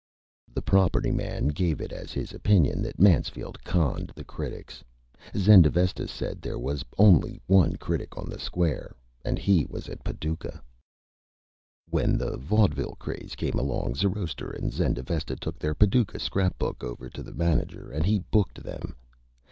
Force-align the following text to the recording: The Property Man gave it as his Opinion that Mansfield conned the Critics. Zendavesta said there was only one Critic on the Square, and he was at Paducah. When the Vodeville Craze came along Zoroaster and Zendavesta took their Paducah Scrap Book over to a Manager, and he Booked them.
The 0.51 0.63
Property 0.63 1.11
Man 1.11 1.49
gave 1.49 1.79
it 1.79 1.91
as 1.91 2.11
his 2.11 2.33
Opinion 2.33 2.81
that 2.81 2.97
Mansfield 2.99 3.63
conned 3.63 4.11
the 4.15 4.23
Critics. 4.23 4.83
Zendavesta 5.37 6.07
said 6.07 6.41
there 6.41 6.57
was 6.57 6.83
only 6.97 7.39
one 7.45 7.75
Critic 7.75 8.17
on 8.17 8.27
the 8.27 8.39
Square, 8.39 8.95
and 9.23 9.37
he 9.37 9.67
was 9.69 9.87
at 9.87 10.03
Paducah. 10.03 10.59
When 11.91 12.17
the 12.17 12.35
Vodeville 12.39 12.97
Craze 12.97 13.35
came 13.35 13.59
along 13.59 13.93
Zoroaster 13.93 14.49
and 14.49 14.73
Zendavesta 14.73 15.35
took 15.35 15.59
their 15.59 15.75
Paducah 15.75 16.17
Scrap 16.17 16.57
Book 16.57 16.83
over 16.83 17.07
to 17.07 17.21
a 17.21 17.31
Manager, 17.31 17.91
and 17.91 18.03
he 18.03 18.17
Booked 18.31 18.63
them. 18.63 18.95